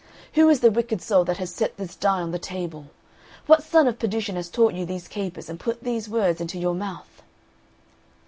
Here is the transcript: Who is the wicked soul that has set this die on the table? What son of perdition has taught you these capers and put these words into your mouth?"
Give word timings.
Who 0.33 0.49
is 0.49 0.61
the 0.61 0.71
wicked 0.71 0.99
soul 0.99 1.23
that 1.25 1.37
has 1.37 1.53
set 1.53 1.77
this 1.77 1.95
die 1.95 2.23
on 2.23 2.31
the 2.31 2.39
table? 2.39 2.87
What 3.45 3.61
son 3.61 3.85
of 3.87 3.99
perdition 3.99 4.35
has 4.35 4.49
taught 4.49 4.73
you 4.73 4.83
these 4.83 5.07
capers 5.07 5.47
and 5.47 5.59
put 5.59 5.83
these 5.83 6.09
words 6.09 6.41
into 6.41 6.57
your 6.57 6.73
mouth?" 6.73 7.21